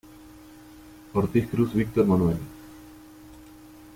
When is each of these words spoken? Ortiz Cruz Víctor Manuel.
Ortiz 1.13 1.45
Cruz 1.47 1.75
Víctor 1.75 2.07
Manuel. 2.07 2.39